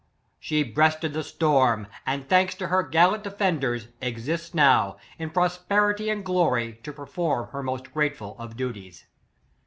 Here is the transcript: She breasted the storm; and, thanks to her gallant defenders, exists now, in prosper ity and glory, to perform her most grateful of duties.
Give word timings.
She 0.39 0.63
breasted 0.63 1.13
the 1.13 1.23
storm; 1.23 1.85
and, 2.07 2.27
thanks 2.27 2.55
to 2.55 2.69
her 2.69 2.81
gallant 2.81 3.23
defenders, 3.23 3.89
exists 4.01 4.51
now, 4.55 4.97
in 5.19 5.29
prosper 5.29 5.91
ity 5.91 6.09
and 6.09 6.25
glory, 6.25 6.79
to 6.81 6.91
perform 6.91 7.49
her 7.51 7.61
most 7.61 7.93
grateful 7.93 8.35
of 8.39 8.57
duties. 8.57 9.05